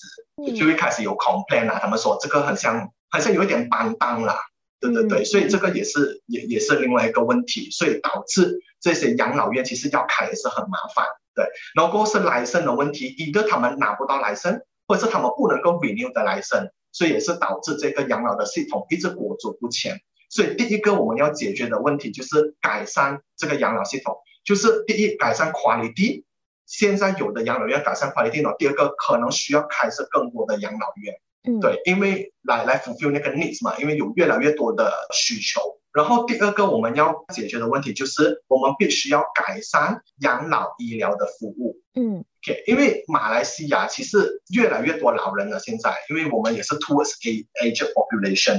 [0.57, 1.79] 就会开始有 complain 啦。
[1.83, 4.39] 他们说这个很像，好像有一点帮当啦。
[4.81, 11.05] 对对对，所以这个也是也也是另外一个问题，所以导致这些养老院其实要开也是很麻烦。
[11.35, 20.01] 对，然后是来生的问题，一个他们拿不到来生，或者是他们不能够 renew 的来生，所以也是导致这个养老的系统一直裹足不前。
[20.29, 24.17] 所以第一个我们要解决的问题就是改善这个养老系统。
[24.45, 26.25] 就是第一，改善 quality，
[26.67, 28.51] 现在有的养老院改善 quality 呢。
[28.59, 35.61] 第二个，可能需要开设更多的养老院，嗯，对，因为来来 fulfill 那个 needs 嘛，因为有越来越多的需求。
[35.93, 48.59] 然后第二个我们要解决的问题就是，我们必须要改善养老医疗的服务，嗯，OK，因为马来西亚其实越来越多老人了，现在，因为我们也是 towards a age population，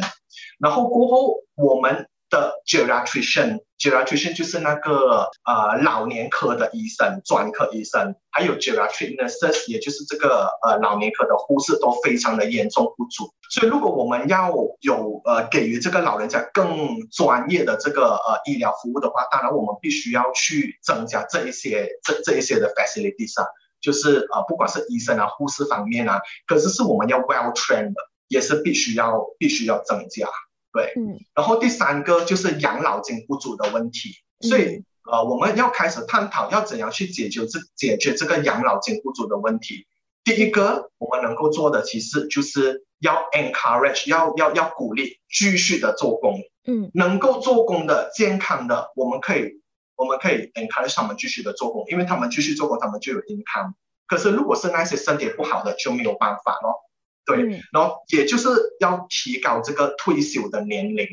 [0.60, 2.08] 然后过后我们。
[2.34, 13.32] 的 geriatrician，geriatrician 就是那个呃老年科的医生，专科医生，还有 geriatric nurses，也就是这个呃老年科的护士都非常的严重不足。
[13.52, 23.46] 所以如果我们要有呃给予这个老人家更专业的这个呃医疗服务的话，当然我们必须要去增加这一些这这一些的 facilities 啊，
[23.80, 27.94] 就是呃不管是医生啊、护士方面啊，可是是我们要 well trained，
[28.28, 30.28] 也是必须要必须要增加。
[30.74, 34.10] 对，嗯，然后第三个就是养老金不足的问题，
[34.42, 39.86] 所以呃，我们要开始探讨要怎样去解决这解决这个养老金不足的问题。
[40.24, 49.62] 第一个，我们能够做的其实就是要 encourage，要要要鼓励继续的做工，嗯，能够做工的健康的，我们可以
[49.96, 53.74] 我们可以 encourage 他们继续的做工，因为他们继续做工，他们就有 income。
[54.08, 56.82] 可是如果是那些身体不好的，就没有办法咯。
[57.26, 61.08] 对，然后也就是要提高这个退休的年龄，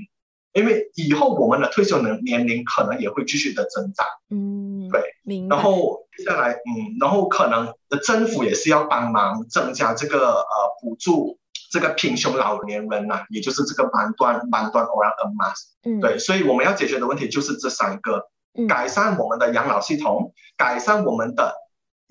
[0.52, 4.04] 因为以后我们的退休年年龄可能也会继续的增长。
[4.28, 11.38] 嗯，对，然后接下来，嗯，然后可能政府也是要帮忙增加这个呃补助
[11.70, 15.60] 这个贫穷老年人呐，也就是这个半段半段 or a mass。
[15.84, 18.26] 嗯，对，所以我们要解决的问题就是这三个：
[18.68, 21.54] 改善我们的养老系统，改善我们的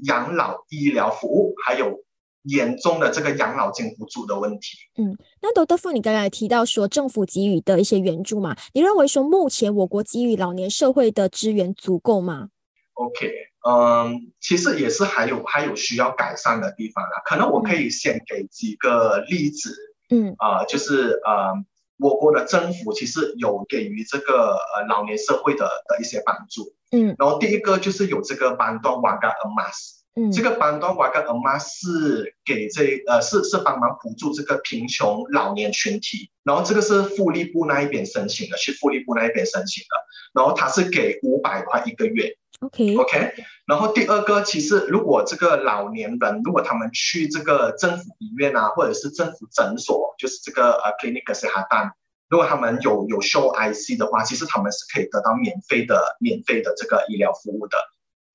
[0.05, 1.99] 养老医疗服务，还有。
[2.43, 4.77] 严重的这个养老金不足的问题。
[4.97, 8.55] 嗯，那窦德富，你刚才提到说政府给予的一些援助嘛？
[8.73, 12.49] 你认为说目前我国给予老年社会的资源足够吗
[12.93, 13.31] ？OK，
[13.67, 17.21] 嗯，其实也是还有还有需要改善的地方啦。
[17.25, 19.75] 可能我可以先给几个例子。
[20.09, 21.53] 嗯，啊，就是呃，
[21.97, 26.73] 我国的政府其实有给予这个呃老年社会的的一些帮助。
[26.91, 29.98] 嗯，然后第一个就是有这个班段 Warga Emas。
[30.15, 39.89] 嗯，这个班多瓦跟阿妈是给这呃是是帮忙补助这个贫穷老年群体，然后这个是福利部那一边申请的，去福利部那一边申请的，
[40.33, 42.35] 然后他是给五百块一个月。
[42.61, 43.33] OK OK，
[43.67, 51.93] 然后第二个，其实如果这个老年人，如果他们去这个政府医院啊，或者是政府诊所，就是这个呃 clinic 是哈丹，
[52.27, 57.77] 如果他们有有 show IC 的话，其实他们是可以得到免费的免费的这个医疗服务的。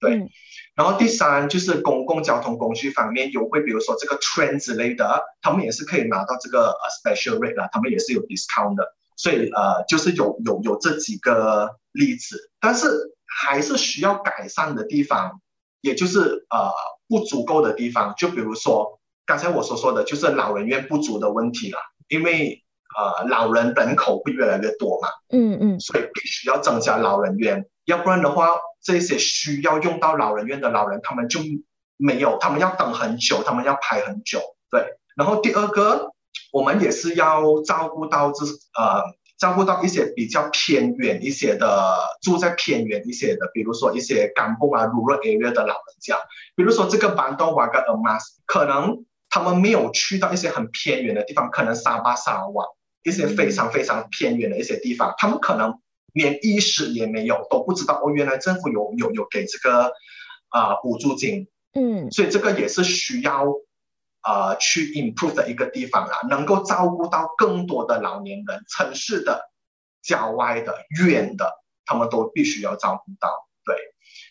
[0.01, 0.19] 对，
[0.75, 8.95] 然后第三就是公共交通工具方面优惠，比如说这个 train 之类的，他们也是可以拿到这个 special rate 啦，他们也是有 discount 的。
[9.17, 13.11] 所以呃，就是有有有这几个例子，但是。
[13.37, 15.41] 还是需要改善的地方，
[15.81, 16.71] 也就是呃
[17.09, 18.15] 不足够的地方。
[18.17, 21.79] 就比如说刚才我所说的，就是老人院不足的问题了。
[22.07, 22.63] 因为
[22.97, 28.49] 呃老人人口会越来越多嘛，嗯嗯，所以必须要增加老人院，要不然的话，
[28.83, 31.41] 这些需要用到老人院的老人，他们就
[31.97, 34.41] 没有，他们要等很久，他们要排很久。
[34.71, 36.13] 对，然后第二个，
[36.53, 39.03] 我们也是要照顾到这呃。
[39.37, 41.67] 照顾到一些比较偏远一些的，
[42.23, 46.17] 住在偏远一些的，比如说一些干部啊、rural area 的老人家，
[46.55, 52.65] 比如说这个班多瓦跟阿马斯，可能他们没有去到一些很偏远的地方，可能沙巴、沙瓦
[53.05, 55.79] 一些非常非常偏远的一些地方，他们可能
[56.13, 59.93] 连意识也没有，都不知道哦，原来政府有有有给这个
[60.49, 63.47] 啊补助金，嗯，所以这个也是需要。
[64.27, 69.51] 呃，去 improve 的一个地方啦，能够照顾到更多的老年人，城市的、
[70.03, 71.53] 郊外的、远的，
[71.85, 73.29] 他们都必须要照顾到。
[73.67, 73.77] 对，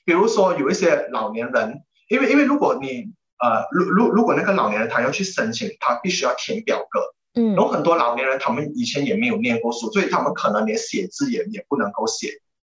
[0.04, 7.00] 比如说有一些老年人，因为因为如果你呃，如如如果那个老年人他要去申请，他必须要填表格，
[7.34, 12.30] 嗯，有很多老年人他们以前也没有念过书，所以他们可能连写字也也不能够写，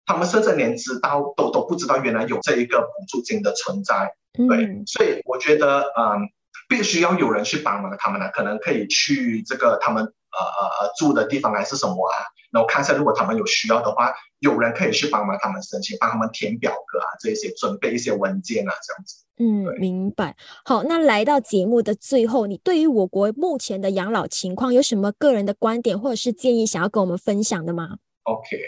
[0.07, 4.15] 他们甚至连知道都都不知道原来有这一个补助金的存在。
[4.33, 6.29] 对，所以我觉得，嗯。
[6.69, 12.17] 必须要有人去帮忙他们呢，可能可以去这个他们呃呃呃住的地方还是什么啊，
[12.51, 19.25] 然后看一下如果他们有需要的话，有人可以去帮忙他们申请，帮他们填表格啊，这些准备一些文件啊，这样子。
[19.41, 20.37] 嗯，明白。
[20.65, 28.59] 好，那来到节目的最后，你对于我国目前的养老情况有什么个人的观点或者是建议想要跟我们分享的吗？OK。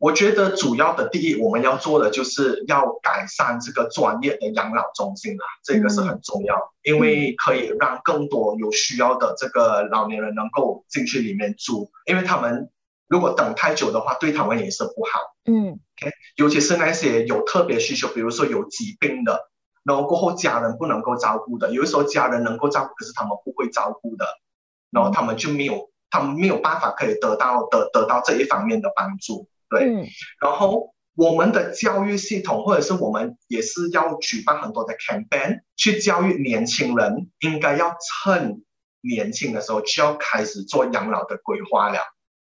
[0.00, 12.70] 我觉得主要的第一，我们要做的就是要改善这个专业的养老中心啦，这个是很重要，因为可以让更多有需要的这个老年人能够进去里面住，因为他们
[13.08, 15.20] 如果等太久的话，对他们也是不好。
[15.44, 19.50] 嗯，OK，尤其是那些有特别需求，比如说有疾病的，
[19.84, 24.24] 然后过后家人不能够照顾的，有的时候家人能够照顾，可是他们不会照顾的，
[24.90, 29.46] 然后他们就没有，他们没有办法可以得到得得到这一方面的帮助。
[29.70, 29.86] 对，
[30.42, 37.94] 然后我们的教育系统，或者是我们也是要举办很多的 campaign 去教育年轻人，应该要
[38.24, 38.64] 趁
[39.00, 42.00] 年轻的时候就要开始做养老的规划了。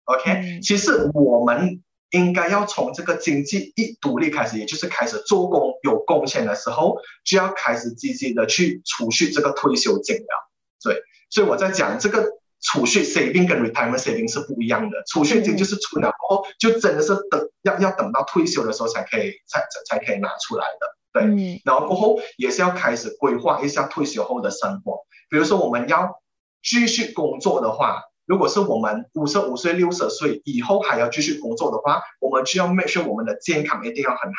[0.05, 6.95] OK，其实我们应该要从这个经济一独立开始，也就是开始做工有贡献的时候，
[7.25, 10.49] 就要开始积极的去储蓄这个退休金了。
[10.81, 12.39] 对，所以我在讲这个。
[12.61, 24.99] 储蓄 saving 跟 retirement saving 是不一样的，储蓄金就是存了后就真的是等要要等到退休的时候才可以才才才可以拿出来的，对，然后过后也是要开始规划一下退休后的生活，
[25.29, 26.21] 比如说我们要
[26.61, 34.35] 继续工作的话，如果是我们五十五岁六十岁以后还要继续工作的话，我们就要 make sure 我们的健康一定要很好，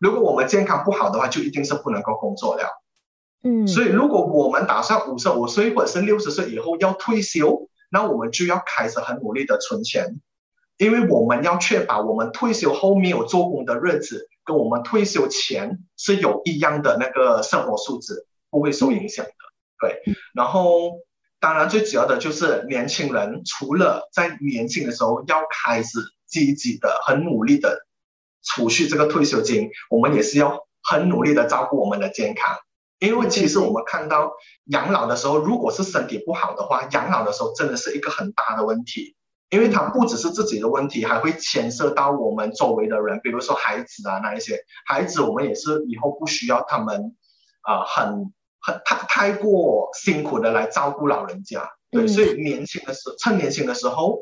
[0.00, 2.83] 如果我们健康不好的话，就一定是不能够工作了。
[3.46, 10.18] 嗯，所以如果我们打算五十五岁或者是六十岁以后要退休，那我们就要开始很努力的存钱，
[10.78, 19.32] 因为我们要确保我们退休后没有做工的日子，跟我们退休前是有一样的那个生活素质，不会受影响的。
[19.78, 20.00] 对，
[20.34, 20.92] 然后
[21.38, 27.84] 当然最主要的就是年轻人，除了在年轻的时候要开始积极的、很努力的
[28.42, 32.56] 储蓄这个退休金，我们也是要很努力的照顾我们的健康。
[33.06, 34.32] 因为其实我们看到
[34.66, 39.16] 养老的时候，如果是身体不好的话，养老的时候真的是一个很大的问题。
[39.50, 44.58] 因为它不只是自己的问题，还会牵涉到我们周围的人，比如说孩子啊那一些。
[44.84, 47.14] 孩子我们也是以后不需要他们
[47.62, 51.70] 啊很很太太过辛苦的来照顾老人家。
[51.92, 54.18] 对，所以年轻的时候，趁年轻的时候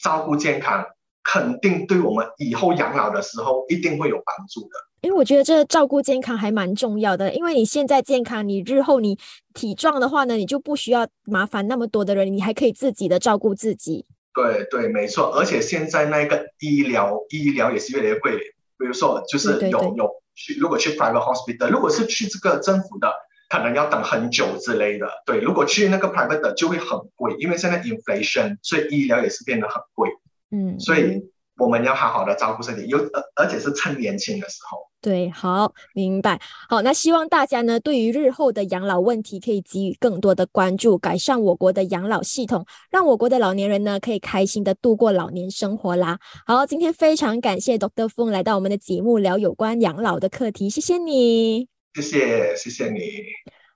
[0.00, 0.86] 照顾健康，
[1.24, 4.68] 肯定对我们以后养老的时候一定会有帮助的。
[5.06, 9.16] 因为我觉得这照顾健康还蛮重要的，因为你现在健康，你日后你
[9.54, 14.04] 体壮的话呢，你就不需要麻烦那么多的人，你还可以自己的照顾自己。
[14.34, 15.30] 对对，没错。
[15.38, 23.08] 而且现在那个医疗医疗也是越来越贵，比如说就是有有去，如果去 private hospital，如果是去这个政府的，
[23.48, 25.08] 可能要等很久之类的。
[25.24, 30.10] 对，如果去那个 private 的就会很贵，因为现在 inflation，所以医疗也是变得很贵。
[30.50, 31.22] 嗯，所以。
[31.58, 34.78] 我们要好好的照顾身体，有而而且是趁年轻的时候。
[35.00, 36.40] 对，好，明白。
[36.68, 46.18] 好，那希望大家呢，对于日后的养老问题可以给予更多的关注，改善我国的养老系统，让我国的老年人呢可以开心的度过老年生活啦。
[46.44, 48.08] 好，今天非常感谢 Dr.
[48.08, 51.68] 风来到我们的节目，聊有关养老的课题，谢谢你。
[51.94, 53.00] 谢谢，谢谢你。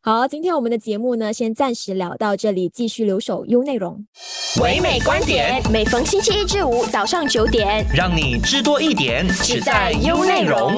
[0.03, 4.03] 好，今天我们的节目呢，先暂时聊到这里，继续留守 U 内容。
[4.63, 10.73] 唯美观点，每逢星期一至五早上九点，让你知多一点，只在 U 内容。